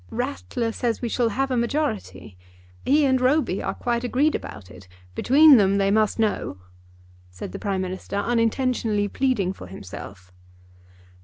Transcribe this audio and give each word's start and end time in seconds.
"Rattler 0.09 0.71
says 0.71 0.99
we 1.03 1.09
shall 1.09 1.29
have 1.29 1.51
a 1.51 1.55
majority. 1.55 2.35
He 2.85 3.05
and 3.05 3.21
Roby 3.21 3.61
are 3.61 3.75
quite 3.75 4.03
agreed 4.03 4.33
about 4.33 4.71
it. 4.71 4.87
Between 5.13 5.57
them 5.57 5.77
they 5.77 5.91
must 5.91 6.17
know," 6.17 6.57
said 7.29 7.51
the 7.51 7.59
Prime 7.59 7.81
Minister, 7.81 8.15
unintentionally 8.15 9.07
pleading 9.07 9.53
for 9.53 9.67
himself. 9.67 10.33